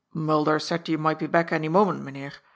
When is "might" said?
0.97-1.19